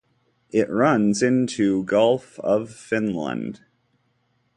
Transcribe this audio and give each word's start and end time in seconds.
It 0.49 0.67
runs 0.67 1.21
into 1.21 1.83
Gulf 1.83 2.39
of 2.39 2.71
Finland. 2.71 3.61